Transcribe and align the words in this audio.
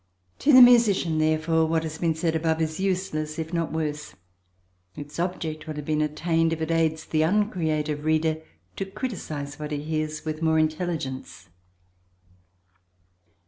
To 0.39 0.51
the 0.51 0.63
musician, 0.63 1.19
therefore, 1.19 1.67
what 1.67 1.83
has 1.83 1.99
been 1.99 2.15
said 2.15 2.35
above 2.35 2.59
is 2.59 2.79
useless, 2.79 3.37
if 3.37 3.53
not 3.53 3.71
worse; 3.71 4.15
its 4.95 5.19
object 5.19 5.67
will 5.67 5.75
have 5.75 5.85
been 5.85 6.01
attained 6.01 6.51
if 6.53 6.59
it 6.61 6.71
aids 6.71 7.05
the 7.05 7.21
uncreative 7.21 8.03
reader 8.03 8.41
to 8.77 8.85
criticise 8.85 9.59
what 9.59 9.71
he 9.71 9.79
hears 9.79 10.25
with 10.25 10.41
more 10.41 10.57
intelligence. 10.57 11.49